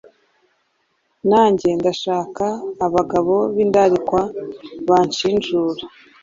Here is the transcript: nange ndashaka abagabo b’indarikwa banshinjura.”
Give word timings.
nange 1.29 1.69
ndashaka 1.79 2.45
abagabo 2.85 3.35
b’indarikwa 3.55 4.21
banshinjura.” 4.87 5.81